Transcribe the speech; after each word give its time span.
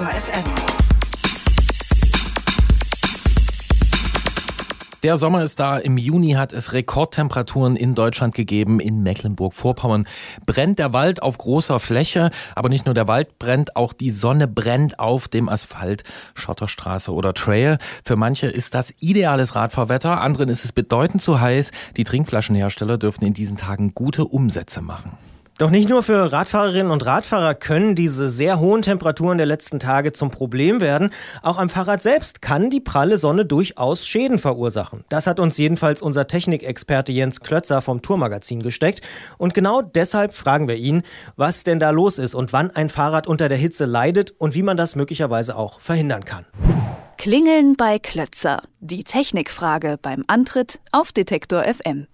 Detektor 0.00 0.08
FM. 0.08 0.44
Der 5.02 5.16
Sommer 5.16 5.42
ist 5.42 5.60
da. 5.60 5.78
Im 5.78 5.98
Juni 5.98 6.32
hat 6.32 6.52
es 6.52 6.72
Rekordtemperaturen 6.72 7.76
in 7.76 7.94
Deutschland 7.94 8.34
gegeben. 8.34 8.80
In 8.80 9.02
Mecklenburg-Vorpommern 9.02 10.06
brennt 10.46 10.78
der 10.78 10.92
Wald 10.92 11.22
auf 11.22 11.38
großer 11.38 11.80
Fläche. 11.80 12.30
Aber 12.54 12.68
nicht 12.68 12.86
nur 12.86 12.94
der 12.94 13.08
Wald 13.08 13.38
brennt, 13.38 13.76
auch 13.76 13.92
die 13.92 14.10
Sonne 14.10 14.48
brennt 14.48 14.98
auf 14.98 15.28
dem 15.28 15.48
Asphalt, 15.48 16.04
Schotterstraße 16.34 17.12
oder 17.12 17.34
Trail. 17.34 17.78
Für 18.04 18.16
manche 18.16 18.46
ist 18.46 18.74
das 18.74 18.94
ideales 19.00 19.54
Radfahrwetter. 19.54 20.20
Anderen 20.20 20.48
ist 20.48 20.64
es 20.64 20.72
bedeutend 20.72 21.22
zu 21.22 21.40
heiß. 21.40 21.72
Die 21.96 22.04
Trinkflaschenhersteller 22.04 22.98
dürften 22.98 23.26
in 23.26 23.34
diesen 23.34 23.56
Tagen 23.56 23.94
gute 23.94 24.24
Umsätze 24.24 24.80
machen. 24.80 25.18
Doch 25.60 25.68
nicht 25.68 25.90
nur 25.90 26.02
für 26.02 26.32
Radfahrerinnen 26.32 26.90
und 26.90 27.04
Radfahrer 27.04 27.54
können 27.54 27.94
diese 27.94 28.30
sehr 28.30 28.60
hohen 28.60 28.80
Temperaturen 28.80 29.36
der 29.36 29.46
letzten 29.46 29.78
Tage 29.78 30.12
zum 30.12 30.30
Problem 30.30 30.80
werden. 30.80 31.10
Auch 31.42 31.58
am 31.58 31.68
Fahrrad 31.68 32.00
selbst 32.00 32.40
kann 32.40 32.70
die 32.70 32.80
pralle 32.80 33.18
Sonne 33.18 33.44
durchaus 33.44 34.06
Schäden 34.06 34.38
verursachen. 34.38 35.04
Das 35.10 35.26
hat 35.26 35.38
uns 35.38 35.58
jedenfalls 35.58 36.00
unser 36.00 36.26
Technikexperte 36.26 37.12
Jens 37.12 37.40
Klötzer 37.42 37.82
vom 37.82 38.00
Tourmagazin 38.00 38.62
gesteckt. 38.62 39.02
Und 39.36 39.52
genau 39.52 39.82
deshalb 39.82 40.32
fragen 40.32 40.66
wir 40.66 40.76
ihn, 40.76 41.02
was 41.36 41.62
denn 41.62 41.78
da 41.78 41.90
los 41.90 42.16
ist 42.16 42.34
und 42.34 42.54
wann 42.54 42.70
ein 42.70 42.88
Fahrrad 42.88 43.26
unter 43.26 43.50
der 43.50 43.58
Hitze 43.58 43.84
leidet 43.84 44.30
und 44.30 44.54
wie 44.54 44.62
man 44.62 44.78
das 44.78 44.96
möglicherweise 44.96 45.56
auch 45.56 45.78
verhindern 45.78 46.24
kann. 46.24 46.46
Klingeln 47.18 47.76
bei 47.76 47.98
Klötzer. 47.98 48.62
Die 48.80 49.04
Technikfrage 49.04 49.98
beim 50.00 50.24
Antritt 50.26 50.80
auf 50.90 51.12
Detektor 51.12 51.64
FM. 51.64 52.06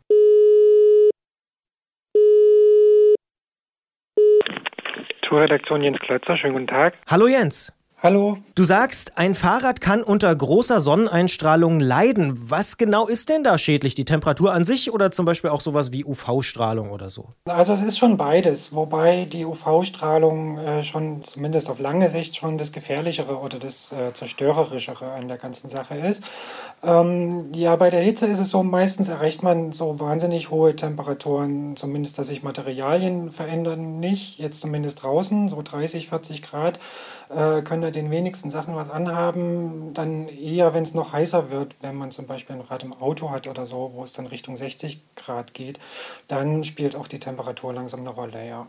Tourredaktion 5.27 5.83
Jens 5.83 5.99
Klötzer, 5.99 6.37
schönen 6.37 6.55
guten 6.55 6.67
Tag. 6.69 6.95
Hallo 7.09 7.27
Jens. 7.27 7.76
Hallo. 8.03 8.37
Du 8.55 8.65
sagst, 8.65 9.17
ein 9.17 9.35
Fahrrad 9.35 9.81
kann 9.81 10.03
unter 10.03 10.35
großer 10.37 10.81
Sonneneinstrahlung 10.81 11.81
leiden. 11.81 12.51
Was 12.51 12.77
genau 12.77 13.07
ist 13.07 13.31
denn 13.31 13.43
da 13.43 13.57
schädlich? 13.57 13.95
Die 13.95 14.05
Temperatur 14.05 14.53
an 14.53 14.65
sich 14.65 14.93
oder 14.93 15.11
zum 15.11 15.25
Beispiel 15.25 15.49
auch 15.49 15.63
sowas 15.63 15.93
wie 15.93 16.05
UV-Strahlung 16.05 16.91
oder 16.91 17.09
so? 17.09 17.31
Also 17.49 17.73
es 17.73 17.81
ist 17.81 17.97
schon 17.97 18.19
beides, 18.19 18.75
wobei 18.75 19.25
die 19.25 19.47
UV-Strahlung 19.47 20.59
äh, 20.59 20.83
schon 20.83 21.25
zumindest 21.25 21.71
auf 21.71 21.79
lange 21.79 22.11
Sicht 22.11 22.37
schon 22.37 22.59
das 22.59 22.71
Gefährlichere 22.71 23.39
oder 23.39 23.59
das 23.59 23.93
äh, 23.93 24.13
Zerstörerischere 24.13 25.13
an 25.13 25.29
der 25.29 25.39
ganzen 25.39 25.71
Sache 25.71 25.95
ist. 25.95 26.23
Ähm, 26.83 27.51
ja, 27.55 27.77
bei 27.77 27.89
der 27.89 28.03
Hitze 28.03 28.27
ist 28.27 28.41
es 28.41 28.51
so, 28.51 28.63
meistens 28.63 29.09
erreicht 29.09 29.43
man 29.43 29.73
so 29.73 29.99
wahnsinnig 29.99 30.51
hohe 30.51 30.77
Temperaturen, 30.77 31.77
zumindest 31.77 32.19
dass 32.19 32.27
sich 32.27 32.43
Materialien 32.43 33.31
verändern 33.31 34.01
nicht, 34.01 34.39
jetzt 34.39 34.61
zumindest 34.61 35.03
draußen, 35.03 35.49
so 35.49 35.63
30, 35.63 36.11
40 36.11 36.43
Grad 36.43 36.79
äh, 37.31 37.63
können 37.63 37.86
da 37.87 37.91
den 37.91 38.11
wenigsten 38.11 38.51
Sachen 38.51 38.75
was 38.75 38.91
anhaben. 38.91 39.95
Dann 39.95 40.29
eher, 40.29 40.75
wenn 40.75 40.83
es 40.83 40.95
noch 40.95 41.13
heißer 41.13 41.51
wird, 41.51 41.77
wenn 41.81 41.97
man 41.97 42.11
zum 42.11 42.27
Beispiel 42.27 42.57
ein 42.57 42.63
Rad 42.63 42.85
im 42.85 42.93
Auto 42.93 43.31
hat 43.31 43.47
oder 43.47 43.67
so, 43.67 43.93
wo 43.95 44.03
es 44.03 44.13
dann 44.13 44.27
Richtung 44.27 44.57
60 44.57 45.01
Grad 45.15 45.55
geht, 45.55 45.79
dann 46.29 46.65
spielt 46.65 46.97
auch 46.97 47.07
die 47.07 47.21
Temperatur 47.21 47.73
langsam 47.73 48.01
eine 48.01 48.11
Rolle, 48.11 48.47
ja. 48.47 48.67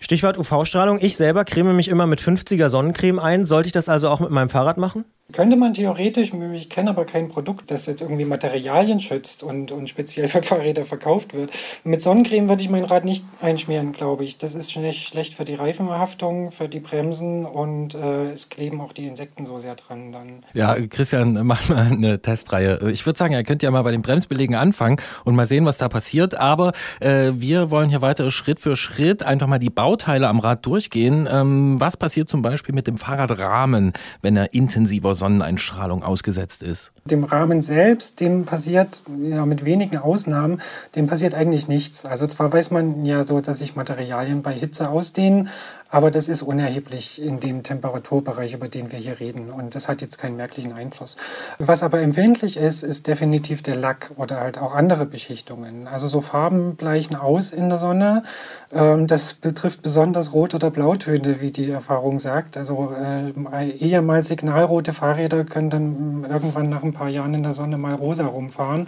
Stichwort 0.00 0.36
UV-Strahlung. 0.36 0.98
Ich 1.00 1.16
selber 1.16 1.44
creme 1.44 1.74
mich 1.74 1.88
immer 1.88 2.06
mit 2.06 2.20
50er 2.20 2.68
Sonnencreme 2.68 3.18
ein. 3.18 3.46
Sollte 3.46 3.68
ich 3.68 3.72
das 3.72 3.88
also 3.88 4.08
auch 4.08 4.20
mit 4.20 4.30
meinem 4.30 4.48
Fahrrad 4.48 4.76
machen? 4.76 5.04
Könnte 5.32 5.56
man 5.56 5.72
theoretisch, 5.72 6.32
ich 6.34 6.68
kenne 6.68 6.90
aber 6.90 7.06
kein 7.06 7.28
Produkt, 7.28 7.70
das 7.70 7.86
jetzt 7.86 8.02
irgendwie 8.02 8.26
Materialien 8.26 9.00
schützt 9.00 9.42
und, 9.42 9.72
und 9.72 9.88
speziell 9.88 10.28
für 10.28 10.42
Fahrräder 10.42 10.84
verkauft 10.84 11.32
wird. 11.32 11.50
Mit 11.82 12.02
Sonnencreme 12.02 12.48
würde 12.50 12.62
ich 12.62 12.68
mein 12.68 12.84
Rad 12.84 13.06
nicht 13.06 13.24
einschmieren, 13.40 13.92
glaube 13.92 14.24
ich. 14.24 14.36
Das 14.36 14.54
ist 14.54 14.70
schlecht, 14.70 15.08
schlecht 15.08 15.34
für 15.34 15.46
die 15.46 15.54
Reifenhaftung, 15.54 16.50
für 16.50 16.68
die 16.68 16.78
Bremsen 16.78 17.46
und 17.46 17.94
äh, 17.94 18.32
es 18.32 18.50
kleben 18.50 18.82
auch 18.82 18.92
die 18.92 19.06
Insekten 19.06 19.46
so 19.46 19.58
sehr 19.58 19.76
dran 19.76 20.12
dann. 20.12 20.44
Ja, 20.52 20.76
Christian, 20.86 21.40
mach 21.46 21.70
mal 21.70 21.86
eine 21.90 22.20
Testreihe. 22.20 22.90
Ich 22.90 23.06
würde 23.06 23.18
sagen, 23.18 23.32
ihr 23.32 23.44
könnt 23.44 23.62
ja 23.62 23.70
mal 23.70 23.82
bei 23.82 23.92
den 23.92 24.02
Bremsbelegen 24.02 24.54
anfangen 24.54 25.00
und 25.24 25.34
mal 25.34 25.46
sehen, 25.46 25.64
was 25.64 25.78
da 25.78 25.88
passiert. 25.88 26.34
Aber 26.34 26.72
äh, 27.00 27.32
wir 27.34 27.70
wollen 27.70 27.88
hier 27.88 28.02
weiter 28.02 28.30
Schritt 28.30 28.60
für 28.60 28.76
Schritt 28.76 29.22
einfach 29.22 29.46
mal 29.46 29.58
die 29.58 29.70
Bauteile 29.70 30.28
am 30.28 30.38
Rad 30.38 30.66
durchgehen. 30.66 31.26
Ähm, 31.32 31.80
was 31.80 31.96
passiert 31.96 32.28
zum 32.28 32.42
Beispiel 32.42 32.74
mit 32.74 32.86
dem 32.86 32.98
Fahrradrahmen, 32.98 33.94
wenn 34.20 34.36
er 34.36 34.52
intensiver 34.52 35.13
Sonneneinstrahlung 35.14 36.02
ausgesetzt 36.02 36.62
ist. 36.62 36.93
Dem 37.06 37.24
Rahmen 37.24 37.60
selbst, 37.60 38.20
dem 38.20 38.46
passiert, 38.46 39.02
ja, 39.18 39.44
mit 39.44 39.66
wenigen 39.66 39.98
Ausnahmen, 39.98 40.62
dem 40.94 41.06
passiert 41.06 41.34
eigentlich 41.34 41.68
nichts. 41.68 42.06
Also 42.06 42.26
zwar 42.26 42.50
weiß 42.50 42.70
man 42.70 43.04
ja 43.04 43.24
so, 43.26 43.42
dass 43.42 43.58
sich 43.58 43.76
Materialien 43.76 44.40
bei 44.40 44.54
Hitze 44.54 44.88
ausdehnen, 44.88 45.50
aber 45.90 46.10
das 46.10 46.28
ist 46.28 46.42
unerheblich 46.42 47.22
in 47.22 47.38
dem 47.40 47.62
Temperaturbereich, 47.62 48.54
über 48.54 48.68
den 48.68 48.90
wir 48.90 48.98
hier 48.98 49.20
reden. 49.20 49.50
Und 49.50 49.76
das 49.76 49.86
hat 49.86 50.00
jetzt 50.00 50.18
keinen 50.18 50.36
merklichen 50.36 50.72
Einfluss. 50.72 51.16
Was 51.58 51.84
aber 51.84 52.00
empfindlich 52.00 52.56
ist, 52.56 52.82
ist 52.82 53.06
definitiv 53.06 53.62
der 53.62 53.76
Lack 53.76 54.10
oder 54.16 54.40
halt 54.40 54.58
auch 54.58 54.74
andere 54.74 55.06
Beschichtungen. 55.06 55.86
Also 55.86 56.08
so 56.08 56.20
Farben 56.20 56.74
bleichen 56.74 57.14
aus 57.14 57.52
in 57.52 57.68
der 57.68 57.78
Sonne. 57.78 58.24
Ähm, 58.72 59.06
das 59.06 59.34
betrifft 59.34 59.82
besonders 59.82 60.32
Rot- 60.32 60.54
oder 60.54 60.70
Blautöne, 60.70 61.40
wie 61.40 61.52
die 61.52 61.70
Erfahrung 61.70 62.18
sagt. 62.18 62.56
Also 62.56 62.92
äh, 63.00 63.68
ehemals 63.68 64.28
signalrote 64.28 64.94
Fahrräder 64.94 65.44
können 65.44 65.70
dann 65.70 66.26
irgendwann 66.28 66.70
nach 66.70 66.82
ein 66.82 66.93
paar 66.94 67.08
Jahren 67.08 67.34
in 67.34 67.42
der 67.42 67.52
Sonne 67.52 67.76
mal 67.76 67.94
rosa 67.94 68.26
rumfahren. 68.26 68.86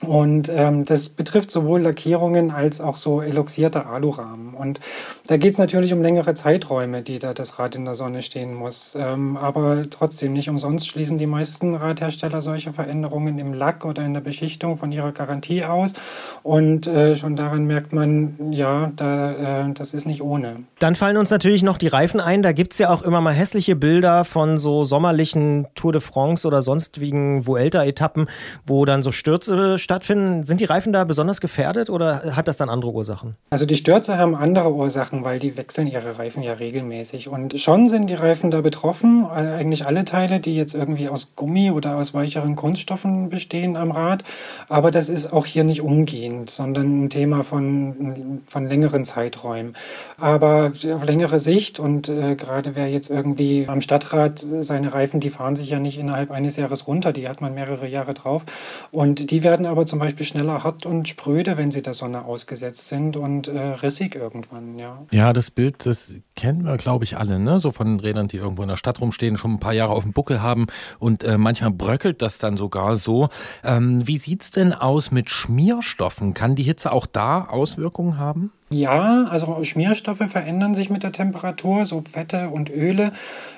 Und 0.00 0.50
ähm, 0.54 0.84
das 0.84 1.08
betrifft 1.08 1.50
sowohl 1.50 1.82
Lackierungen 1.82 2.50
als 2.50 2.80
auch 2.80 2.96
so 2.96 3.22
eloxierte 3.22 3.86
Alurahmen. 3.86 4.54
Und 4.54 4.80
da 5.26 5.36
geht 5.36 5.52
es 5.52 5.58
natürlich 5.58 5.92
um 5.92 6.02
längere 6.02 6.34
Zeiträume, 6.34 7.02
die 7.02 7.18
da 7.18 7.32
das 7.32 7.58
Rad 7.58 7.76
in 7.76 7.84
der 7.84 7.94
Sonne 7.94 8.22
stehen 8.22 8.54
muss. 8.54 8.96
Ähm, 8.98 9.36
aber 9.36 9.88
trotzdem 9.88 10.32
nicht 10.32 10.48
umsonst 10.48 10.88
schließen 10.88 11.18
die 11.18 11.26
meisten 11.26 11.74
Radhersteller 11.74 12.42
solche 12.42 12.72
Veränderungen 12.72 13.38
im 13.38 13.54
Lack 13.54 13.84
oder 13.84 14.04
in 14.04 14.14
der 14.14 14.20
Beschichtung 14.20 14.76
von 14.76 14.90
ihrer 14.92 15.12
Garantie 15.12 15.64
aus. 15.64 15.94
Und 16.42 16.86
äh, 16.86 17.16
schon 17.16 17.36
daran 17.36 17.64
merkt 17.66 17.92
man, 17.92 18.52
ja, 18.52 18.92
da, 18.96 19.66
äh, 19.66 19.72
das 19.72 19.94
ist 19.94 20.06
nicht 20.06 20.22
ohne. 20.22 20.56
Dann 20.78 20.96
fallen 20.96 21.16
uns 21.16 21.30
natürlich 21.30 21.62
noch 21.62 21.78
die 21.78 21.88
Reifen 21.88 22.20
ein. 22.20 22.42
Da 22.42 22.52
gibt 22.52 22.72
es 22.72 22.78
ja 22.78 22.90
auch 22.90 23.02
immer 23.02 23.20
mal 23.20 23.32
hässliche 23.32 23.76
Bilder 23.76 24.24
von 24.24 24.58
so 24.58 24.84
sommerlichen 24.84 25.66
Tour 25.74 25.92
de 25.92 26.00
France 26.00 26.46
oder 26.46 26.62
sonstigen 26.62 27.46
Vuelta-Etappen, 27.46 28.28
wo 28.66 28.84
dann 28.84 29.02
so 29.02 29.12
Stürze 29.12 29.78
stattfinden. 29.78 30.44
Sind 30.44 30.60
die 30.60 30.64
Reifen 30.64 30.92
da 30.92 31.04
besonders 31.04 31.40
gefährdet 31.40 31.90
oder 31.90 32.36
hat 32.36 32.48
das 32.48 32.56
dann 32.56 32.68
andere 32.68 32.92
Ursachen? 32.92 33.36
Also 33.50 33.66
die 33.66 33.76
Stürze 33.76 34.18
haben 34.18 34.34
andere 34.34 34.72
Ursachen, 34.72 35.11
weil 35.12 35.38
die 35.38 35.56
wechseln 35.56 35.86
ihre 35.86 36.18
Reifen 36.18 36.42
ja 36.42 36.54
regelmäßig. 36.54 37.28
Und 37.28 37.58
schon 37.60 37.88
sind 37.88 38.08
die 38.08 38.14
Reifen 38.14 38.50
da 38.50 38.60
betroffen. 38.60 39.26
Eigentlich 39.26 39.86
alle 39.86 40.04
Teile, 40.04 40.40
die 40.40 40.56
jetzt 40.56 40.74
irgendwie 40.74 41.08
aus 41.08 41.32
Gummi 41.36 41.70
oder 41.70 41.96
aus 41.96 42.14
weicheren 42.14 42.56
Kunststoffen 42.56 43.28
bestehen 43.28 43.76
am 43.76 43.90
Rad. 43.90 44.24
Aber 44.68 44.90
das 44.90 45.08
ist 45.08 45.32
auch 45.32 45.46
hier 45.46 45.64
nicht 45.64 45.82
umgehend, 45.82 46.50
sondern 46.50 47.04
ein 47.04 47.10
Thema 47.10 47.42
von, 47.42 48.42
von 48.46 48.66
längeren 48.66 49.04
Zeiträumen. 49.04 49.74
Aber 50.18 50.72
auf 50.94 51.04
längere 51.04 51.38
Sicht 51.38 51.78
und 51.78 52.08
äh, 52.08 52.34
gerade 52.34 52.74
wer 52.74 52.88
jetzt 52.88 53.10
irgendwie 53.10 53.66
am 53.68 53.80
Stadtrat 53.80 54.44
seine 54.60 54.94
Reifen, 54.94 55.20
die 55.20 55.30
fahren 55.30 55.56
sich 55.56 55.70
ja 55.70 55.78
nicht 55.78 55.98
innerhalb 55.98 56.30
eines 56.30 56.56
Jahres 56.56 56.86
runter, 56.86 57.12
die 57.12 57.28
hat 57.28 57.40
man 57.40 57.54
mehrere 57.54 57.86
Jahre 57.86 58.14
drauf. 58.14 58.44
Und 58.90 59.30
die 59.30 59.42
werden 59.42 59.66
aber 59.66 59.86
zum 59.86 59.98
Beispiel 59.98 60.26
schneller 60.26 60.64
hart 60.64 60.86
und 60.86 61.08
spröde, 61.08 61.56
wenn 61.56 61.70
sie 61.70 61.82
der 61.82 61.92
Sonne 61.92 62.24
ausgesetzt 62.24 62.88
sind 62.88 63.16
und 63.16 63.48
äh, 63.48 63.58
rissig 63.58 64.14
irgendwann, 64.14 64.78
ja. 64.78 65.01
Ja, 65.10 65.32
das 65.32 65.50
Bild, 65.50 65.86
das 65.86 66.12
kennen 66.36 66.64
wir, 66.64 66.76
glaube 66.76 67.04
ich, 67.04 67.16
alle, 67.16 67.38
ne? 67.38 67.60
So 67.60 67.72
von 67.72 68.00
Rädern, 68.00 68.28
die 68.28 68.36
irgendwo 68.36 68.62
in 68.62 68.68
der 68.68 68.76
Stadt 68.76 69.00
rumstehen, 69.00 69.36
schon 69.36 69.54
ein 69.54 69.60
paar 69.60 69.72
Jahre 69.72 69.92
auf 69.92 70.02
dem 70.02 70.12
Buckel 70.12 70.42
haben 70.42 70.66
und 70.98 71.24
äh, 71.24 71.38
manchmal 71.38 71.70
bröckelt 71.70 72.22
das 72.22 72.38
dann 72.38 72.56
sogar 72.56 72.96
so. 72.96 73.28
Ähm, 73.64 74.06
wie 74.06 74.18
sieht's 74.18 74.50
denn 74.50 74.72
aus 74.72 75.10
mit 75.10 75.30
Schmierstoffen? 75.30 76.34
Kann 76.34 76.54
die 76.54 76.62
Hitze 76.62 76.92
auch 76.92 77.06
da 77.06 77.44
Auswirkungen 77.44 78.18
haben? 78.18 78.52
Ja, 78.72 79.26
also 79.28 79.62
Schmierstoffe 79.64 80.24
verändern 80.28 80.72
sich 80.72 80.88
mit 80.88 81.02
der 81.02 81.12
Temperatur, 81.12 81.84
so 81.84 82.00
Fette 82.00 82.48
und 82.48 82.70
Öle, 82.70 83.12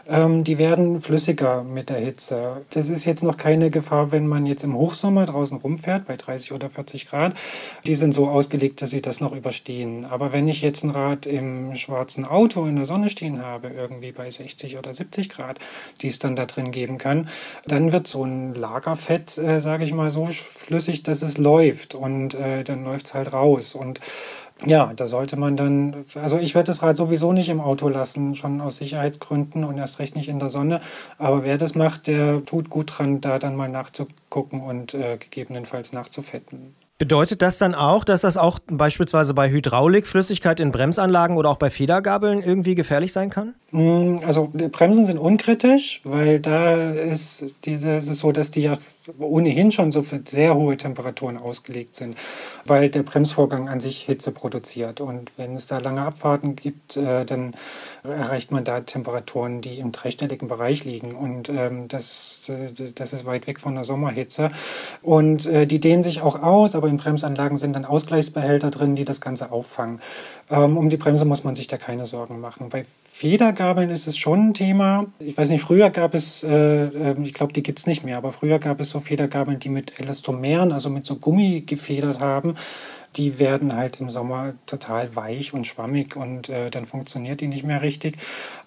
ähm, 0.09 0.43
die 0.43 0.59
werden 0.59 1.01
flüssiger 1.01 1.63
mit 1.63 1.89
der 1.89 1.99
Hitze. 1.99 2.65
Das 2.71 2.89
ist 2.89 3.05
jetzt 3.05 3.23
noch 3.23 3.37
keine 3.37 3.71
Gefahr, 3.71 4.11
wenn 4.11 4.27
man 4.27 4.45
jetzt 4.45 4.65
im 4.65 4.75
Hochsommer 4.75 5.25
draußen 5.25 5.59
rumfährt, 5.59 6.07
bei 6.07 6.17
30 6.17 6.53
oder 6.53 6.69
40 6.69 7.07
Grad. 7.07 7.35
Die 7.87 7.95
sind 7.95 8.13
so 8.13 8.29
ausgelegt, 8.29 8.83
dass 8.83 8.91
sie 8.91 9.03
das 9.03 9.21
noch 9.21 9.33
überstehen. 9.33 10.05
Aber 10.05 10.33
wenn 10.33 10.49
ich 10.49 10.63
jetzt 10.63 10.83
ein 10.83 10.91
Rad 10.91 11.27
im 11.27 11.77
schwarzen 11.77 12.25
Auto 12.25 12.67
in 12.67 12.75
der 12.77 12.87
Sonne 12.87 13.09
stehen 13.09 13.41
habe, 13.41 13.69
irgendwie 13.69 14.11
bei 14.11 14.29
60 14.31 14.79
oder 14.79 14.95
70 14.95 15.29
Grad, 15.29 15.61
die 16.03 16.09
es 16.09 16.19
dann 16.19 16.35
da 16.35 16.47
drin 16.47 16.73
geben 16.73 16.99
kann, 16.99 17.29
dann 17.67 17.93
wird 17.93 18.09
so 18.09 18.25
ein 18.25 18.55
Lagerfett, 18.55 19.39
äh, 19.39 19.61
sage 19.61 19.85
ich 19.85 19.93
mal, 19.93 20.11
so 20.11 20.27
flüssig, 20.27 21.05
dass 21.05 21.23
es 21.23 21.39
läuft 21.39 21.95
und 21.95 22.35
äh, 22.35 22.65
dann 22.65 22.85
läuft 22.85 23.07
es 23.07 23.15
halt 23.15 23.33
raus. 23.33 23.75
Und 23.77 24.01
ja, 24.65 24.93
da 24.95 25.07
sollte 25.07 25.37
man 25.37 25.57
dann, 25.57 26.05
also 26.15 26.39
ich 26.39 26.55
werde 26.55 26.69
das 26.69 26.83
Rad 26.83 26.97
sowieso 26.97 27.33
nicht 27.33 27.49
im 27.49 27.61
Auto 27.61 27.89
lassen, 27.89 28.35
schon 28.35 28.61
aus 28.61 28.77
Sicherheitsgründen 28.77 29.65
und 29.65 29.79
erst 29.79 29.99
recht 29.99 30.17
nicht 30.17 30.29
in 30.29 30.39
der 30.39 30.49
Sonne. 30.49 30.81
Aber 31.19 31.45
wer 31.45 31.59
das 31.59 31.75
macht, 31.75 32.07
der 32.07 32.45
tut 32.45 32.71
gut 32.71 32.95
dran, 32.97 33.21
da 33.21 33.39
dann 33.39 33.57
mal 33.57 33.69
nachzugucken 33.69 34.63
und 34.63 34.95
äh, 34.95 35.19
gegebenenfalls 35.19 35.93
nachzufetten. 35.93 36.75
Bedeutet 36.97 37.43
das 37.43 37.59
dann 37.59 37.75
auch, 37.75 38.05
dass 38.05 38.21
das 38.21 38.37
auch 38.37 38.61
beispielsweise 38.69 39.35
bei 39.35 39.51
Hydraulikflüssigkeit 39.51 40.61
in 40.61 40.71
Bremsanlagen 40.71 41.37
oder 41.37 41.51
auch 41.51 41.57
bei 41.57 41.69
Federgabeln 41.69 42.41
irgendwie 42.41 42.77
gefährlich 42.77 43.13
sein 43.13 43.31
kann? 43.31 43.55
Mm, 43.73 44.19
also 44.25 44.49
Bremsen 44.53 45.05
sind 45.05 45.19
unkritisch, 45.19 46.01
weil 46.05 46.39
da 46.39 46.93
ist, 46.93 47.47
die, 47.65 47.81
das 47.81 48.07
ist 48.07 48.21
so, 48.21 48.31
dass 48.31 48.53
die 48.53 48.63
ja 48.63 48.79
ohnehin 49.19 49.71
schon 49.71 49.93
so 49.93 50.03
für 50.03 50.21
sehr 50.27 50.55
hohe 50.55 50.77
Temperaturen 50.77 51.37
ausgelegt 51.37 51.95
sind, 51.97 52.17
weil 52.65 52.89
der 52.89 53.03
Bremsvorgang 53.03 53.69
an 53.69 53.81
sich 53.81 54.03
Hitze 54.03 54.33
produziert. 54.33 55.01
Und 55.01 55.33
wenn 55.37 55.55
es 55.55 55.67
da 55.67 55.79
lange 55.79 56.03
Abfahrten 56.03 56.57
gibt, 56.57 56.97
äh, 56.97 57.25
dann 57.25 57.55
erreicht 58.03 58.51
man 58.51 58.65
da 58.65 58.81
Temperaturen, 58.81 59.61
die 59.61 59.79
im 59.79 59.93
dreistelligen 59.93 60.49
Bereich 60.49 60.85
liegen. 60.85 61.13
Und 61.13 61.49
ähm, 61.49 61.89
das, 61.89 62.49
äh, 62.49 62.93
das 62.95 63.13
ist 63.13 63.27
weit 63.27 63.47
weg 63.47 63.61
von 63.61 63.75
der 63.75 63.85
Sommerhitze. 63.85 64.51
Und 65.03 65.47
äh, 65.47 65.67
die 65.67 65.81
dehnen 65.81 66.03
sich 66.03 66.23
auch 66.23 66.41
aus, 66.43 66.75
aber 66.75 66.89
in 66.89 66.97
Bremsanlagen 66.97 67.59
sind 67.59 67.75
dann 67.75 67.85
Ausgleichsbehälter 67.85 68.71
drin, 68.71 68.97
die 68.97 69.05
das 69.05 69.21
Ganze 69.21 69.53
auffangen. 69.53 70.01
Ähm, 70.51 70.77
um 70.77 70.89
die 70.91 70.97
Bremse 70.97 71.25
muss 71.25 71.45
man 71.45 71.55
sich 71.55 71.67
da 71.67 71.77
keine 71.77 72.07
Sorgen 72.07 72.41
machen. 72.41 72.69
Bei 72.71 72.87
Federgabeln 73.15 73.91
ist 73.91 74.07
es 74.07 74.17
schon 74.17 74.49
ein 74.49 74.55
Thema. 74.55 75.07
Ich 75.21 75.37
weiß 75.37 75.49
nicht, 75.51 75.63
früher 75.63 75.91
gab 75.91 76.15
es, 76.15 76.43
äh, 76.43 76.51
ähm, 76.51 77.23
ich 77.23 77.33
glaube, 77.33 77.53
die 77.53 77.63
gibt 77.63 77.79
es 77.79 77.87
nicht 77.87 78.05
mehr, 78.05 78.17
aber 78.17 78.33
früher 78.33 78.59
gab 78.59 78.81
es 78.81 78.94
so 78.95 79.01
Federgabeln, 79.01 79.59
die 79.59 79.69
mit 79.69 80.01
Elastomeren, 80.01 80.73
also 80.73 80.89
mit 80.89 81.05
so 81.05 81.17
Gummi 81.17 81.63
gefedert 81.67 82.21
haben 82.21 82.55
die 83.17 83.39
werden 83.39 83.77
halt 83.77 84.01
im 84.01 84.11
Sommer 84.11 84.55
total 84.67 85.15
weich 85.15 85.55
und 85.55 85.67
schwammig 85.67 86.17
und 86.17 86.49
äh, 86.49 86.71
dann 86.71 86.87
funktioniert 86.87 87.41
die 87.41 87.47
nicht 87.47 87.65
mehr 87.65 87.83
richtig. 87.83 88.17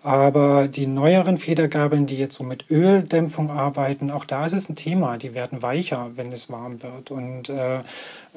Aber 0.04 0.68
die 0.68 0.88
neueren 0.88 1.38
Federgabeln, 1.38 2.06
die 2.06 2.18
jetzt 2.18 2.38
so 2.38 2.44
mit 2.44 2.70
Öldämpfung 2.72 3.52
arbeiten, 3.52 4.10
auch 4.10 4.26
da 4.26 4.46
ist 4.46 4.54
es 4.54 4.70
ein 4.70 4.76
Thema. 4.76 5.18
Die 5.18 5.34
werden 5.34 5.62
weicher, 5.62 6.12
wenn 6.16 6.32
es 6.32 6.50
warm 6.50 6.82
wird 6.82 7.12
und 7.12 7.50
äh, 7.50 7.80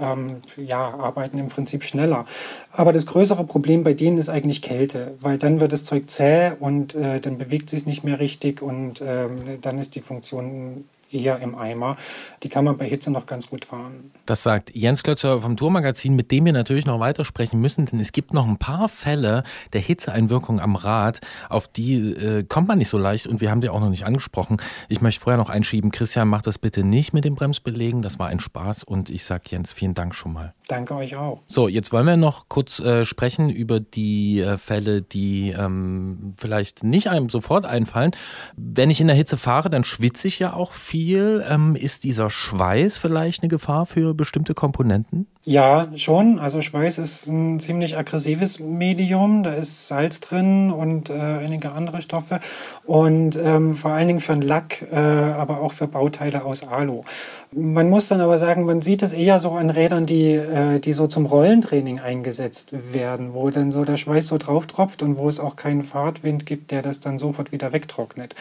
ähm, 0.01 0.39
ja, 0.57 0.95
arbeiten 0.95 1.39
im 1.39 1.49
Prinzip 1.49 1.85
schneller. 1.85 2.27
Aber 2.73 2.93
das 2.93 3.07
größere 3.07 3.45
Problem 3.45 3.85
bei 3.85 3.95
denen 3.95 4.19
ist 4.19 4.29
eigentlich 4.29 4.63
Kälte, 4.63 5.15
weil 5.21 5.39
dann 5.39 5.61
wird 5.61 5.73
das 5.73 5.85
Zeug 5.85 6.11
zäh 6.11 6.53
und 6.59 6.95
äh, 6.95 7.21
dann 7.21 7.39
bewegt 7.39 7.71
sich 7.71 7.87
nicht 7.87 8.03
mehr 8.03 8.19
richtig 8.19 8.63
und 8.63 9.01
ähm, 9.01 9.61
dann 9.61 9.79
ist 9.79 9.95
die 9.95 10.01
Funktion 10.01 10.85
eher 11.13 11.41
im 11.41 11.55
Eimer. 11.55 11.97
Die 12.43 12.49
kann 12.49 12.65
man 12.65 12.77
bei 12.77 12.87
Hitze 12.87 13.11
noch 13.11 13.27
ganz 13.27 13.49
gut 13.49 13.65
fahren. 13.65 14.11
Das 14.27 14.43
sagt 14.43 14.75
Jens 14.75 15.03
Klötzer 15.03 15.41
vom 15.41 15.57
Tourmagazin, 15.57 16.15
mit 16.15 16.31
dem 16.31 16.45
wir 16.45 16.53
natürlich 16.53 16.87
noch 16.87 17.01
weitersprechen 17.01 17.61
müssen, 17.61 17.87
denn 17.87 18.01
es 18.01 18.13
gibt 18.13 18.33
noch 18.33 18.47
ein 18.47 18.59
paar 18.59 18.89
Fälle 18.89 19.43
der 19.73 19.81
Hitzeeinwirkung 19.81 20.61
am 20.61 20.77
Rad, 20.77 21.21
auf 21.49 21.69
die 21.69 21.95
äh, 21.95 22.45
kommt 22.45 22.69
man 22.69 22.79
nicht 22.79 22.89
so 22.89 22.99
leicht 22.99 23.27
und 23.27 23.41
wir 23.41 23.51
haben 23.51 23.61
die 23.61 23.69
auch 23.69 23.81
noch 23.81 23.91
nicht 23.91 24.07
angesprochen. 24.07 24.61
Ich 24.89 25.01
möchte 25.01 25.21
vorher 25.21 25.39
noch 25.39 25.51
einschieben, 25.51 25.91
Christian, 25.91 26.29
mach 26.29 26.43
das 26.43 26.59
bitte 26.59 26.85
nicht 26.85 27.13
mit 27.13 27.25
dem 27.25 27.35
Bremsbelegen, 27.35 28.03
das 28.03 28.19
war 28.19 28.29
ein 28.29 28.41
Spaß 28.41 28.85
und 28.85 29.11
ich 29.11 29.25
sage 29.25 29.45
Jens, 29.47 29.73
vielen 29.73 29.95
Dank 29.95 30.15
schon 30.15 30.33
mal. 30.33 30.55
Danke 30.69 30.95
euch 30.95 31.17
auch. 31.17 31.43
So, 31.49 31.67
jetzt 31.67 31.93
wollen 31.93 32.07
wir 32.07 32.17
noch 32.17 32.49
kurz 32.49 32.79
äh, 32.79 33.05
sprechen 33.05 33.51
über 33.51 33.81
die 33.81 34.41
äh, 34.41 34.57
Fälle, 34.57 35.03
die 35.03 35.51
ähm, 35.51 36.35
vielleicht 36.37 36.85
nicht 36.85 37.09
einem 37.09 37.29
sofort 37.29 37.67
einfallen. 37.67 38.13
Wenn 38.57 38.91
ich 38.91 39.01
in 39.01 39.09
der 39.09 39.17
Hitze 39.17 39.37
fahre, 39.37 39.71
dann 39.71 39.83
schwitze 39.83 40.29
ich 40.29 40.39
ja 40.39 40.53
auch 40.53 40.73
viel. 40.73 41.00
Ähm, 41.49 41.77
ist 41.77 42.05
dieser 42.05 42.31
Schweiß 42.31 42.99
vielleicht 42.99 43.43
eine 43.43 43.49
Gefahr 43.49 43.87
für 43.87 44.15
bestimmte 44.15 44.55
Komponenten? 44.55 45.27
Ja, 45.47 45.89
schon. 45.97 46.39
Also 46.39 46.61
Schweiß 46.61 46.99
ist 46.99 47.27
ein 47.29 47.61
ziemlich 47.61 47.97
aggressives 47.97 48.61
Medium. 48.61 49.43
Da 49.43 49.55
ist 49.55 49.89
Salz 49.89 50.21
drin 50.21 50.71
und 50.71 51.09
äh, 51.09 51.15
einige 51.15 51.73
andere 51.73 52.03
Stoffe. 52.03 52.41
Und 52.85 53.37
ähm, 53.37 53.73
vor 53.73 53.93
allen 53.93 54.07
Dingen 54.07 54.21
für 54.21 54.35
einen 54.35 54.43
Lack, 54.43 54.83
äh, 54.93 54.97
aber 54.97 55.63
auch 55.63 55.73
für 55.73 55.87
Bauteile 55.87 56.45
aus 56.45 56.63
Alu. 56.69 57.05
Man 57.53 57.89
muss 57.89 58.09
dann 58.09 58.21
aber 58.21 58.37
sagen, 58.37 58.67
man 58.67 58.83
sieht 58.83 59.03
es 59.03 59.15
eher 59.15 59.39
so 59.39 59.53
an 59.53 59.71
Rädern, 59.71 60.05
die, 60.05 60.33
äh, 60.35 60.79
die 60.79 60.93
so 60.93 61.07
zum 61.07 61.25
Rollentraining 61.25 62.01
eingesetzt 62.01 62.75
werden, 62.93 63.33
wo 63.33 63.49
dann 63.49 63.73
so 63.73 63.87
der 63.87 63.97
Schweiß 63.97 64.27
so 64.27 64.37
drauf 64.37 64.67
tropft 64.67 65.03
und 65.03 65.17
wo 65.17 65.27
es 65.27 65.41
auch 65.41 65.57
keinen 65.57 65.85
Fahrtwind 65.85 66.45
gibt, 66.45 66.71
der 66.71 66.83
das 66.83 67.01
dann 67.01 67.19
sofort 67.19 67.51
wieder 67.51 67.73
wegtrocknet. 67.73 68.35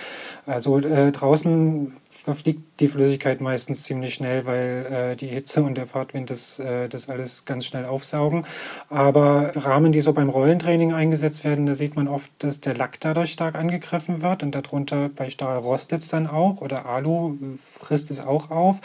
Also 0.46 0.80
äh, 0.80 1.14
draußen 1.14 1.94
verfliegt 2.10 2.82
die 2.82 2.88
Flüssigkeit 2.90 3.40
meistens 3.40 3.84
ziemlich 3.84 4.14
schnell, 4.14 4.46
weil 4.46 5.12
äh, 5.12 5.16
die 5.16 5.28
Hitze 5.28 5.64
und 5.64 5.78
der 5.78 5.88
Fahrtwind 5.88 6.30
das, 6.30 6.60
äh, 6.60 6.89
das 6.90 7.10
alles 7.10 7.46
ganz 7.46 7.66
schnell 7.66 7.86
aufsaugen. 7.86 8.46
Aber 8.90 9.52
Rahmen, 9.56 9.92
die 9.92 10.02
so 10.02 10.14
beim 10.14 10.30
Rollentraining 10.30 10.94
eingesetzt 10.94 11.44
werden, 11.44 11.66
da 11.66 11.76
sieht 11.76 11.96
man 11.96 12.08
oft, 12.08 12.30
dass 12.40 12.62
der 12.62 12.76
Lack 12.76 13.00
dadurch 13.00 13.32
stark 13.32 13.56
angegriffen 13.56 14.22
wird 14.22 14.44
und 14.44 14.56
darunter 14.56 15.10
bei 15.10 15.30
Stahl 15.30 15.58
rostet 15.58 16.02
es 16.02 16.10
dann 16.10 16.28
auch 16.28 16.62
oder 16.62 16.86
Alu 16.86 17.38
frisst 17.74 18.12
es 18.12 18.20
auch 18.20 18.52
auf. 18.52 18.80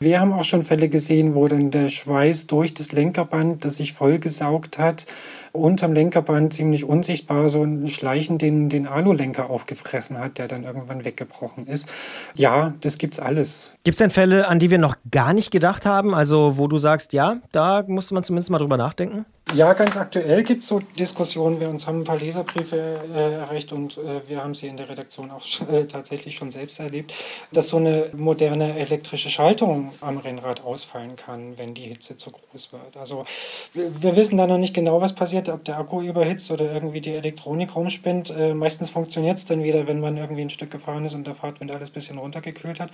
Wir 0.00 0.20
haben 0.20 0.32
auch 0.32 0.44
schon 0.44 0.62
Fälle 0.62 0.88
gesehen, 0.88 1.34
wo 1.34 1.48
dann 1.48 1.70
der 1.70 1.88
Schweiß 1.88 2.46
durch 2.46 2.74
das 2.74 2.92
Lenkerband, 2.92 3.64
das 3.64 3.76
sich 3.76 3.92
vollgesaugt 3.92 4.78
hat, 4.78 5.06
unterm 5.52 5.92
Lenkerband 5.92 6.54
ziemlich 6.54 6.84
unsichtbar 6.84 7.48
so 7.48 7.62
ein 7.62 7.86
Schleichen 7.88 8.38
den, 8.38 8.68
den 8.68 8.86
Alulenker 8.86 9.50
aufgefressen 9.50 10.18
hat, 10.18 10.38
der 10.38 10.48
dann 10.48 10.64
irgendwann 10.64 11.04
weggebrochen 11.04 11.66
ist. 11.66 11.88
Ja, 12.34 12.74
das 12.80 12.98
gibt's 12.98 13.20
alles. 13.20 13.72
Gibt 13.84 13.94
es 13.94 13.98
denn 13.98 14.10
Fälle, 14.10 14.48
an 14.48 14.58
die 14.58 14.70
wir 14.70 14.78
noch 14.78 14.96
gar 15.10 15.32
nicht 15.34 15.50
gedacht 15.50 15.84
haben? 15.84 16.14
Also, 16.14 16.56
wo 16.56 16.68
du 16.68 16.78
sagst, 16.78 17.12
ja, 17.12 17.41
da 17.50 17.84
muss 17.86 18.10
man 18.12 18.24
zumindest 18.24 18.50
mal 18.50 18.58
drüber 18.58 18.76
nachdenken? 18.76 19.26
Ja, 19.50 19.74
ganz 19.74 19.98
aktuell 19.98 20.44
gibt 20.44 20.62
es 20.62 20.68
so 20.68 20.78
Diskussionen. 20.98 21.60
Wir 21.60 21.68
uns 21.68 21.86
haben 21.86 22.00
ein 22.00 22.04
paar 22.04 22.16
Leserbriefe 22.16 22.76
äh, 23.14 23.34
erreicht 23.34 23.70
und 23.72 23.98
äh, 23.98 24.26
wir 24.26 24.42
haben 24.42 24.54
sie 24.54 24.68
in 24.68 24.78
der 24.78 24.88
Redaktion 24.88 25.30
auch 25.30 25.44
äh, 25.70 25.84
tatsächlich 25.84 26.36
schon 26.36 26.50
selbst 26.50 26.80
erlebt, 26.80 27.12
dass 27.52 27.68
so 27.68 27.76
eine 27.76 28.06
moderne 28.16 28.78
elektrische 28.78 29.28
Schaltung 29.28 29.92
am 30.00 30.16
Rennrad 30.16 30.64
ausfallen 30.64 31.16
kann, 31.16 31.58
wenn 31.58 31.74
die 31.74 31.82
Hitze 31.82 32.16
zu 32.16 32.30
groß 32.30 32.72
wird. 32.72 32.96
Also 32.96 33.26
wir 33.74 34.16
wissen 34.16 34.38
da 34.38 34.46
noch 34.46 34.56
nicht 34.56 34.72
genau, 34.72 35.02
was 35.02 35.14
passiert, 35.14 35.50
ob 35.50 35.64
der 35.64 35.78
Akku 35.78 36.00
überhitzt 36.00 36.50
oder 36.50 36.72
irgendwie 36.72 37.02
die 37.02 37.12
Elektronik 37.12 37.76
rumspinnt. 37.76 38.30
Äh, 38.30 38.54
meistens 38.54 38.88
funktioniert 38.88 39.36
es 39.36 39.44
dann 39.44 39.62
wieder, 39.62 39.86
wenn 39.86 40.00
man 40.00 40.16
irgendwie 40.16 40.42
ein 40.42 40.50
Stück 40.50 40.70
gefahren 40.70 41.04
ist 41.04 41.14
und 41.14 41.26
der 41.26 41.34
Fahrtwind 41.34 41.74
alles 41.74 41.90
ein 41.90 41.94
bisschen 41.94 42.16
runtergekühlt 42.16 42.80
hat. 42.80 42.90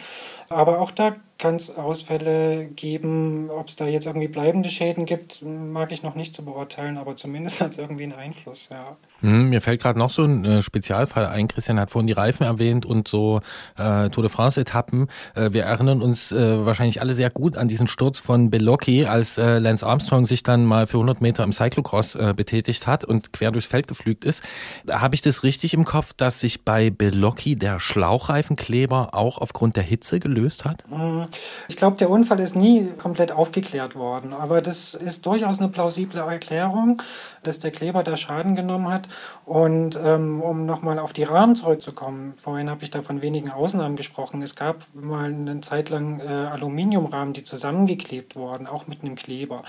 Aber 0.49 0.81
auch 0.81 0.91
da 0.91 1.15
kann 1.39 1.55
es 1.55 1.77
Ausfälle 1.77 2.67
geben. 2.67 3.49
Ob 3.51 3.69
es 3.69 3.77
da 3.77 3.87
jetzt 3.87 4.07
irgendwie 4.07 4.29
bleibende 4.29 4.71
Schäden 4.71 5.05
gibt, 5.05 5.41
mag 5.43 5.93
ich 5.93 6.03
noch 6.03 6.17
nicht 6.17 6.38
zu 6.39 6.45
beurteilen, 6.45 6.99
aber 6.99 7.17
zumindest 7.17 7.61
hat 7.61 7.73
es 7.73 7.79
irgendwie 7.79 8.05
einen 8.05 8.13
Einfluss, 8.13 8.69
ja. 8.71 8.97
Hm, 9.21 9.49
mir 9.49 9.61
fällt 9.61 9.83
gerade 9.83 9.99
noch 9.99 10.11
so 10.11 10.23
ein 10.23 10.45
äh, 10.45 10.63
Spezialfall 10.63 11.27
ein. 11.27 11.49
Christian 11.49 11.81
hat 11.81 11.91
vorhin 11.91 12.07
die 12.07 12.13
Reifen 12.13 12.45
erwähnt 12.45 12.87
und 12.87 13.09
so 13.09 13.41
äh, 13.77 14.09
Tour 14.11 14.23
de 14.23 14.31
France-Etappen. 14.31 15.09
Äh, 15.35 15.53
wir 15.53 15.65
erinnern 15.65 16.01
uns 16.01 16.31
äh, 16.31 16.65
wahrscheinlich 16.65 17.01
alle 17.01 17.15
sehr 17.15 17.31
gut 17.31 17.57
an 17.57 17.67
diesen 17.67 17.89
Sturz 17.89 18.21
von 18.21 18.51
Bellocchi, 18.51 19.07
als 19.07 19.39
äh, 19.39 19.59
Lance 19.59 19.85
Armstrong 19.85 20.25
sich 20.27 20.45
dann 20.45 20.65
mal 20.65 20.87
für 20.87 20.99
100 20.99 21.21
Meter 21.21 21.43
im 21.43 21.51
Cyclocross 21.51 22.15
äh, 22.15 22.33
betätigt 22.37 22.87
hat 22.87 23.03
und 23.03 23.33
quer 23.33 23.51
durchs 23.51 23.67
Feld 23.67 23.89
geflügt 23.89 24.25
ist. 24.25 24.45
Habe 24.89 25.17
ich 25.17 25.23
das 25.23 25.43
richtig 25.43 25.75
im 25.75 25.85
Kopf, 25.85 26.13
dass 26.13 26.39
sich 26.39 26.65
bei 26.65 26.91
Bellocchi 26.91 27.57
der 27.57 27.81
Schlauchreifenkleber 27.81 29.15
auch 29.15 29.39
aufgrund 29.39 29.75
der 29.75 29.83
Hitze 29.83 30.21
gelöst 30.21 30.65
hat? 30.65 30.85
Hm, 30.89 31.27
ich 31.67 31.77
glaube, 31.77 31.97
der 31.97 32.11
Unfall 32.11 32.39
ist 32.39 32.55
nie 32.55 32.91
komplett 32.97 33.33
aufgeklärt 33.33 33.97
worden, 33.97 34.33
aber 34.33 34.63
das 34.63 34.95
ist 34.95 35.27
durchaus 35.27 35.59
eine 35.59 35.69
plausible 35.69 36.28
Erklärung, 36.33 37.03
dass 37.43 37.59
der 37.59 37.71
Kleber 37.71 38.03
da 38.03 38.17
Schaden 38.17 38.55
genommen 38.55 38.89
hat. 38.89 39.09
Und 39.45 39.99
ähm, 40.03 40.41
um 40.43 40.67
nochmal 40.67 40.99
auf 40.99 41.13
die 41.13 41.25
Rahmen 41.25 41.57
zurückzukommen, 41.57 42.35
vorhin 42.37 42.71
habe 42.71 42.85
ich 42.85 42.91
da 42.91 43.03
von 43.03 43.23
wenigen 43.23 43.51
Ausnahmen 43.51 43.97
gesprochen. 43.97 44.43
Es 44.43 44.55
gab 44.55 44.87
mal 44.93 45.27
eine 45.27 45.61
Zeit 45.61 45.91
lang 45.91 46.21
äh, 46.21 46.27
Aluminiumrahmen, 46.27 47.33
die 47.33 47.45
zusammengeklebt 47.45 48.37
wurden, 48.37 48.67
auch 48.67 48.87
mit 48.87 49.03
einem 49.03 49.15
Kleber. 49.15 49.63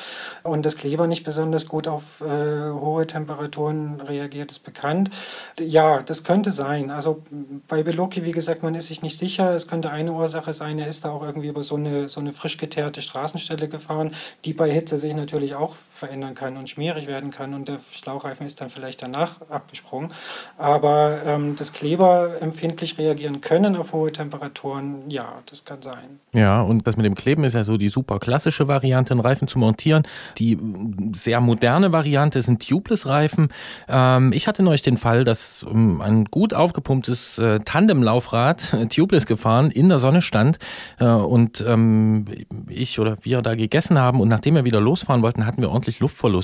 Und 0.44 0.66
das 0.66 0.76
Kleber 0.76 1.08
nicht 1.08 1.24
besonders 1.24 1.68
gut 1.68 1.88
auf 1.88 2.22
äh, 2.22 2.72
hohe 2.72 3.08
Temperaturen 3.08 4.02
reagiert, 4.02 4.52
ist 4.52 4.60
bekannt. 4.60 5.10
Ja, 5.60 6.02
das 6.02 6.24
könnte 6.24 6.52
sein. 6.52 6.92
Also 6.92 7.24
bei 7.68 7.84
Beloki, 7.84 8.24
wie 8.24 8.32
gesagt, 8.32 8.64
man 8.64 8.76
ist 8.76 8.88
sich 8.88 9.02
nicht 9.02 9.18
sicher. 9.18 9.54
Es 9.54 9.68
könnte 9.68 9.92
eine 9.92 10.12
Ursache 10.12 10.54
sein, 10.54 10.80
er 10.80 10.88
ist 10.88 11.06
da 11.06 11.12
auch 11.12 11.24
irgendwie 11.24 11.48
über 11.48 11.64
so 11.64 11.76
eine, 11.76 12.08
so 12.08 12.20
eine 12.20 12.34
frisch 12.34 12.58
geteerte 12.58 13.02
Straßenstelle 13.02 13.70
gefahren, 13.70 14.12
die 14.46 14.54
bei 14.54 14.70
Hitze 14.70 14.98
sich 14.98 15.16
natürlich 15.16 15.56
auch 15.56 15.74
verändern 15.74 16.36
kann 16.36 16.49
und 16.58 16.70
schmierig 16.70 17.08
werden 17.08 17.32
kann. 17.32 17.54
Und 17.54 17.68
der 17.68 17.80
Schlauchreifen 17.92 18.46
ist 18.46 18.62
dann 18.62 18.70
vielleicht 18.70 19.02
danach 19.04 19.42
abgesprungen. 19.50 20.12
Aber 20.58 21.20
ähm, 21.26 21.56
dass 21.56 21.74
Kleber 21.74 22.42
empfindlich 22.42 22.98
reagieren 22.98 23.42
können 23.42 23.76
auf 23.76 23.94
hohe 23.94 24.12
Temperaturen, 24.12 25.10
ja, 25.10 25.40
das 25.46 25.66
kann 25.66 25.82
sein. 25.82 26.20
Ja, 26.34 26.62
und 26.62 26.86
das 26.88 26.96
mit 26.96 27.06
dem 27.06 27.16
Kleben 27.16 27.44
ist 27.44 27.54
ja 27.54 27.64
so 27.64 27.78
die 27.78 27.90
super 27.90 28.20
klassische 28.20 28.68
Variante, 28.68 29.14
einen 29.14 29.22
Reifen 29.22 29.48
zu 29.48 29.60
montieren. 29.60 30.04
Die 30.38 30.58
sehr 31.14 31.42
moderne 31.42 31.92
Variante 31.92 32.42
sind 32.42 32.68
Tubeless-Reifen. 32.68 33.50
Ähm, 33.88 34.32
ich 34.34 34.48
hatte 34.48 34.64
neulich 34.64 34.84
den 34.84 34.98
Fall, 34.98 35.24
dass 35.24 35.66
ähm, 35.70 36.02
ein 36.02 36.26
gut 36.26 36.54
aufgepumptes 36.54 37.38
äh, 37.40 37.60
Tandemlaufrad 37.60 38.74
äh, 38.74 38.88
Tubeless 38.88 39.26
gefahren 39.26 39.72
in 39.72 39.90
der 39.90 40.00
Sonne 40.00 40.22
stand 40.22 40.60
äh, 41.00 41.06
und 41.06 41.64
ähm, 41.68 42.26
ich 42.68 43.00
oder 43.00 43.18
wir 43.24 43.42
da 43.42 43.56
gegessen 43.56 43.98
haben 44.00 44.22
und 44.22 44.28
nachdem 44.28 44.56
wir 44.56 44.66
wieder 44.66 44.82
losfahren 44.82 45.22
wollten, 45.22 45.46
hatten 45.46 45.62
wir 45.62 45.70
ordentlich 45.70 46.00
Luftverlust. 46.00 46.39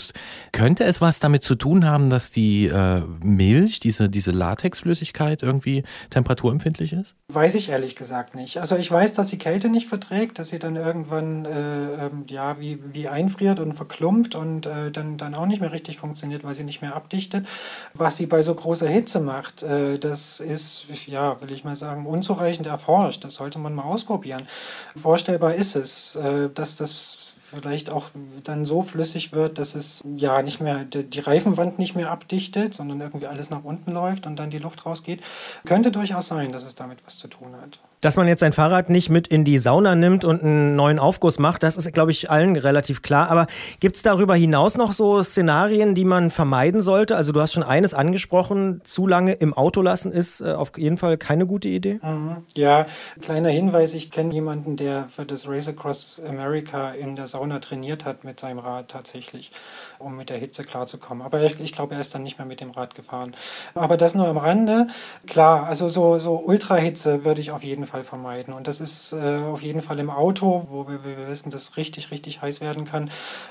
Könnte 0.52 0.84
es 0.84 1.02
was 1.02 1.20
damit 1.20 1.44
zu 1.44 1.56
tun 1.56 1.86
haben, 1.86 2.10
dass 2.10 2.32
die 2.32 2.68
äh, 2.68 3.02
Milch, 3.24 3.80
diese, 3.80 4.10
diese 4.10 4.32
Latexflüssigkeit 4.32 5.44
irgendwie 5.44 5.84
temperaturempfindlich 6.10 6.94
ist? 6.94 7.16
Weiß 7.28 7.56
ich 7.56 7.70
ehrlich 7.70 7.96
gesagt 7.96 8.36
nicht. 8.36 8.58
Also 8.58 8.76
ich 8.76 8.90
weiß, 8.92 9.14
dass 9.14 9.30
sie 9.30 9.38
Kälte 9.38 9.70
nicht 9.70 9.88
verträgt, 9.88 10.40
dass 10.40 10.50
sie 10.50 10.60
dann 10.60 10.76
irgendwann 10.76 11.46
äh, 11.46 12.06
ähm, 12.06 12.26
ja, 12.28 12.60
wie, 12.60 12.80
wie 12.94 13.08
einfriert 13.08 13.60
und 13.60 13.74
verklumpt 13.74 14.36
und 14.36 14.66
äh, 14.66 14.92
dann, 14.92 15.18
dann 15.18 15.36
auch 15.36 15.46
nicht 15.46 15.62
mehr 15.62 15.72
richtig 15.72 15.98
funktioniert, 15.98 16.44
weil 16.44 16.54
sie 16.54 16.64
nicht 16.64 16.82
mehr 16.82 16.96
abdichtet. 16.96 17.48
Was 17.94 18.18
sie 18.18 18.26
bei 18.26 18.42
so 18.42 18.54
großer 18.54 18.88
Hitze 18.88 19.20
macht, 19.20 19.64
äh, 19.64 19.98
das 19.98 20.40
ist, 20.40 20.86
ja, 21.08 21.42
will 21.42 21.52
ich 21.52 21.64
mal 21.64 21.76
sagen, 21.76 22.06
unzureichend 22.06 22.68
erforscht. 22.68 23.24
Das 23.24 23.36
sollte 23.36 23.60
man 23.60 23.74
mal 23.74 23.84
ausprobieren. 23.84 24.48
Vorstellbar 24.96 25.56
ist 25.56 25.76
es, 25.76 26.16
äh, 26.16 26.50
dass 26.54 26.76
das 26.76 27.35
vielleicht 27.56 27.92
auch 27.92 28.10
dann 28.44 28.66
so 28.66 28.82
flüssig 28.82 29.34
wird, 29.34 29.58
dass 29.58 29.76
es 29.76 30.02
ja 30.16 30.42
nicht 30.42 30.62
mehr 30.62 30.86
die 30.86 31.20
Reifenwand 31.20 31.80
nicht 31.80 31.96
mehr 31.96 32.12
abdichtet, 32.12 32.74
sondern 32.74 33.02
irgendwie 33.02 33.28
alles 33.28 33.50
nach 33.50 33.64
unten 33.64 33.92
läuft 33.92 34.28
und 34.28 34.38
dann 34.38 34.50
die 34.50 34.58
Luft 34.58 34.86
rausgeht. 34.86 35.22
Könnte 35.66 35.92
durchaus 35.92 36.28
sein, 36.28 36.52
dass 36.52 36.66
es 36.66 36.76
damit 36.76 37.00
was 37.06 37.18
zu 37.18 37.28
tun 37.28 37.50
hat. 37.62 37.80
Dass 38.02 38.18
man 38.18 38.28
jetzt 38.28 38.42
sein 38.42 38.54
Fahrrad 38.54 38.90
nicht 38.90 39.10
mit 39.10 39.28
in 39.28 39.46
die 39.46 39.58
Sauna 39.58 39.96
nimmt 39.96 40.26
und 40.26 40.44
einen 40.44 40.76
neuen 40.76 41.00
Aufguss 41.00 41.40
macht, 41.40 41.64
das 41.64 41.76
ist, 41.78 41.92
glaube 41.94 42.12
ich, 42.12 42.30
allen 42.30 42.56
relativ 42.56 43.02
klar. 43.02 43.30
Aber 43.32 43.48
gibt 43.80 43.96
es 43.96 44.04
darüber 44.04 44.36
hinaus 44.36 44.78
noch 44.78 44.92
so 44.92 45.24
Szenarien, 45.24 45.96
die 45.96 46.06
man 46.06 46.30
vermeiden 46.30 46.82
sollte? 46.82 47.16
Also 47.16 47.32
du 47.32 47.42
hast 47.42 47.54
schon 47.54 47.64
eines 47.64 47.94
angesprochen, 47.94 48.82
zu 48.84 49.08
lange 49.08 49.34
im 49.34 49.54
Auto 49.54 49.82
lassen 49.82 50.12
ist 50.12 50.42
äh, 50.42 50.54
auf 50.54 50.78
jeden 50.78 50.98
Fall 50.98 51.18
keine 51.18 51.46
gute 51.46 51.68
Idee. 51.68 52.00
Mhm. 52.04 52.38
Ja, 52.56 52.86
kleiner 53.22 53.50
Hinweis, 53.50 53.94
ich 53.94 54.12
kenne 54.12 54.34
jemanden, 54.34 54.76
der 54.76 55.06
für 55.08 55.26
das 55.26 55.48
Race 55.48 55.68
Across 55.68 56.22
America 56.28 56.92
in 56.92 57.16
der 57.16 57.28
Sauna 57.28 57.45
trainiert 57.50 58.06
hat 58.06 58.24
mit 58.24 58.40
seinem 58.40 58.60
Rad 58.60 58.90
tatsächlich, 58.90 59.52
um 60.00 60.16
mit 60.18 60.30
der 60.30 60.38
Hitze 60.38 60.64
klarzukommen. 60.64 61.26
Aber 61.26 61.42
ich, 61.42 61.60
ich 61.60 61.72
glaube, 61.72 61.96
er 61.96 62.02
ist 62.02 62.14
dann 62.14 62.24
nicht 62.24 62.38
mehr 62.38 62.48
mit 62.48 62.62
dem 62.62 62.72
Rad 62.72 62.96
gefahren. 62.96 63.36
Aber 63.74 63.98
das 63.98 64.16
nur 64.16 64.28
am 64.28 64.38
Rande. 64.38 64.88
Klar, 65.28 65.66
also 65.68 65.90
so, 65.90 66.18
so 66.20 66.36
Ultrahitze 66.36 67.24
würde 67.26 67.42
ich 67.42 67.52
auf 67.52 67.64
jeden 67.64 67.86
Fall 67.86 68.04
vermeiden. 68.04 68.54
Und 68.54 68.68
das 68.68 68.80
ist 68.80 69.14
äh, 69.14 69.38
auf 69.42 69.62
jeden 69.62 69.82
Fall 69.82 70.00
im 70.00 70.10
Auto, 70.10 70.68
wo 70.70 70.88
wir, 70.88 71.04
wir 71.04 71.28
wissen, 71.28 71.50
dass 71.50 71.78
richtig, 71.78 72.12
richtig 72.12 72.42
heiß 72.42 72.62
werden 72.62 72.86
kann. 72.86 73.10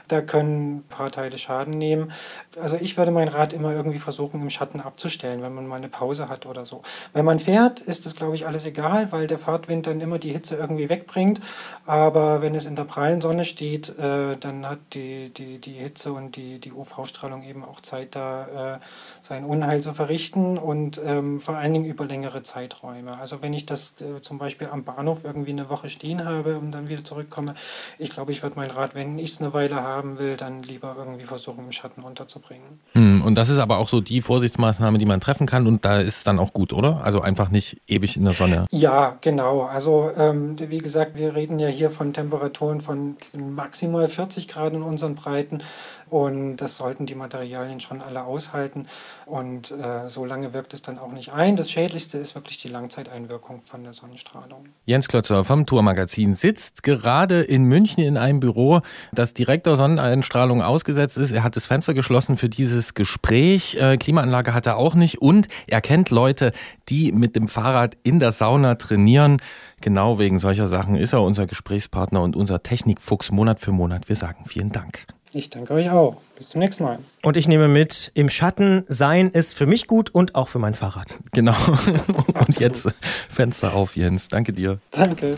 Da 0.09 0.21
können 0.21 0.77
ein 0.77 0.85
paar 0.89 1.11
Teile 1.11 1.39
Schaden 1.39 1.77
nehmen. 1.79 2.13
Also 2.61 2.77
ich 2.81 2.97
würde 2.97 3.11
mein 3.11 3.29
Rad 3.29 3.53
immer 3.53 3.73
irgendwie 3.73 3.99
versuchen, 3.99 4.41
im 4.41 4.51
Schatten 4.51 4.81
abzustellen, 4.81 5.43
wenn 5.43 5.55
man 5.55 5.67
mal 5.67 5.77
eine 5.77 5.89
Pause 5.89 6.29
hat 6.29 6.47
oder 6.47 6.65
so. 6.67 6.83
Wenn 7.13 7.25
man 7.25 7.39
fährt, 7.39 7.81
ist 7.81 8.07
das, 8.07 8.15
glaube 8.15 8.35
ich, 8.35 8.47
alles 8.47 8.65
egal, 8.65 9.13
weil 9.13 9.27
der 9.27 9.39
Fahrtwind 9.39 9.87
dann 9.87 10.01
immer 10.01 10.19
die 10.19 10.33
Hitze 10.33 10.57
irgendwie 10.57 10.89
wegbringt. 10.89 11.41
Aber 11.87 12.43
wenn 12.43 12.55
es 12.55 12.67
in 12.67 12.75
der 12.75 12.85
prallen 12.85 13.21
Sonne 13.21 13.45
steht, 13.45 13.84
geht, 13.85 13.99
äh, 13.99 14.37
dann 14.39 14.67
hat 14.67 14.79
die, 14.95 15.33
die, 15.33 15.59
die 15.59 15.73
Hitze 15.73 16.13
und 16.13 16.37
die, 16.37 16.59
die 16.59 16.73
UV-Strahlung 16.73 17.43
eben 17.43 17.65
auch 17.65 17.81
Zeit, 17.81 18.15
da 18.15 18.75
äh, 18.75 18.79
sein 19.23 19.45
Unheil 19.45 19.81
zu 19.81 19.93
verrichten 19.93 20.59
und 20.59 21.01
ähm, 21.05 21.41
vor 21.41 21.57
allen 21.57 21.73
Dingen 21.73 21.85
über 21.85 22.07
längere 22.07 22.43
Zeiträume. 22.43 23.19
Also 23.19 23.43
wenn 23.43 23.53
ich 23.53 23.67
das 23.67 23.97
äh, 24.01 24.21
zum 24.21 24.39
Beispiel 24.39 24.69
am 24.71 24.85
Bahnhof 24.85 25.25
irgendwie 25.25 25.53
eine 25.53 25.69
Woche 25.69 25.89
stehen 25.89 26.25
habe 26.25 26.59
und 26.59 26.73
dann 26.73 26.89
wieder 26.89 27.05
zurückkomme, 27.05 27.55
ich 27.99 28.11
glaube, 28.11 28.33
ich 28.33 28.43
würde 28.43 28.57
mein 28.57 28.71
Rad, 28.71 28.95
wenn 28.95 29.19
ich 29.19 29.33
es 29.33 29.41
eine 29.41 29.53
Weile 29.53 29.77
haben 29.77 30.19
will, 30.19 30.37
dann 30.37 30.63
lieber 30.63 30.95
irgendwie 30.99 31.25
versuchen, 31.25 31.65
im 31.65 31.73
Schatten 31.73 32.03
unterzubringen. 32.03 32.81
Hm, 32.93 33.23
und 33.23 33.35
das 33.35 33.49
ist 33.49 33.59
aber 33.59 33.79
auch 33.79 33.89
so 33.89 34.01
die 34.01 34.23
Vorsichtsmaßnahme, 34.23 34.99
die 34.99 35.07
man 35.07 35.21
treffen 35.21 35.47
kann 35.47 35.67
und 35.67 35.85
da 35.85 36.01
ist 36.01 36.19
es 36.19 36.25
dann 36.25 36.39
auch 36.39 36.53
gut, 36.53 36.73
oder? 36.73 37.03
Also 37.05 37.21
einfach 37.21 37.51
nicht 37.51 37.81
ewig 37.87 38.17
in 38.17 38.25
der 38.25 38.35
Sonne. 38.35 38.67
Ja, 38.71 39.17
genau. 39.21 39.63
Also 39.63 40.11
ähm, 40.17 40.57
wie 40.59 40.79
gesagt, 40.79 41.17
wir 41.17 41.35
reden 41.35 41.59
ja 41.59 41.69
hier 41.69 41.91
von 41.91 42.13
Temperaturen 42.13 42.81
von 42.81 43.17
maximal 43.35 43.74
maximal 43.75 44.07
40 44.07 44.47
Grad 44.47 44.73
in 44.73 44.83
unseren 44.83 45.17
Breiten 45.17 45.61
und 46.09 46.59
das 46.59 46.77
sollten 46.77 47.07
die 47.07 47.17
Materialien 47.17 47.81
schon 47.81 48.01
alle 48.03 48.23
aushalten 48.23 48.87
und 49.27 49.73
äh, 49.73 50.09
so 50.09 50.25
lange 50.25 50.53
wirkt 50.53 50.75
es 50.75 50.83
dann 50.83 50.97
auch 50.97 51.11
nicht 51.11 51.33
ein. 51.33 51.57
Das 51.57 51.73
Schädlichste 51.73 52.19
ist 52.19 52.37
wirklich 52.37 52.59
die 52.59 52.69
Langzeiteinwirkung 52.69 53.61
von 53.61 53.83
der 53.83 53.93
Sonnenstrahlung. 53.93 54.67
Jens 54.87 55.09
Klötzer 55.09 55.43
vom 55.43 55.67
Tourmagazin 55.67 56.37
sitzt 56.37 56.85
gerade 56.85 57.43
in 57.43 57.65
München 57.65 58.05
in 58.05 58.17
einem 58.17 58.39
Büro, 58.39 58.81
das 59.13 59.35
direkt 59.35 59.67
der 59.67 59.75
Sonneneinstrahlung 59.75 60.63
ausgesetzt 60.63 61.19
ist. 61.19 61.33
Er 61.33 61.43
hat 61.43 61.57
das 61.57 61.67
Fenster 61.67 61.95
geschlossen 61.95 62.37
für 62.37 62.49
dieses 62.49 62.95
Gespräch. 62.95 63.77
Äh, 63.81 63.97
Klimaanlage 63.97 64.55
hat 64.55 64.67
er 64.67 64.77
auch 64.77 64.95
nicht 64.95 65.21
und 65.21 65.49
er 65.67 65.81
kennt 65.81 66.11
Leute, 66.11 66.53
die 66.89 67.11
mit 67.11 67.35
dem 67.35 67.49
Fahrrad 67.49 67.97
in 68.05 68.21
der 68.21 68.31
Sauna 68.31 68.77
trainieren. 68.77 69.39
Genau 69.81 70.19
wegen 70.19 70.39
solcher 70.39 70.69
Sachen 70.69 70.95
ist 70.97 71.13
er 71.13 71.23
unser 71.23 71.47
Gesprächspartner 71.47 72.23
und 72.23 72.37
unser 72.37 72.63
Technikfuchs 72.63 73.31
Monat 73.31 73.54
für 73.61 73.73
Monat. 73.73 74.09
Wir 74.09 74.17
sagen 74.17 74.45
vielen 74.47 74.71
Dank. 74.71 75.07
Ich 75.33 75.51
danke 75.51 75.75
euch 75.75 75.91
auch. 75.91 76.17
Bis 76.37 76.51
zum 76.51 76.61
nächsten 76.61 76.85
Mal. 76.85 76.99
Und 77.23 77.37
ich 77.37 77.49
nehme 77.49 77.67
mit, 77.67 78.13
im 78.15 78.29
Schatten 78.29 78.85
sein 78.87 79.31
ist 79.31 79.55
für 79.55 79.67
mich 79.67 79.89
gut 79.89 80.11
und 80.11 80.37
auch 80.37 80.49
für 80.49 80.61
mein 80.61 80.75
Fahrrad. 80.75 81.19
Genau. 81.33 81.57
und 82.39 82.61
jetzt 82.61 82.89
Fenster 83.29 83.75
auf, 83.75 83.97
Jens. 83.97 84.29
Danke 84.29 84.53
dir. 84.53 84.79
Danke. 84.93 85.35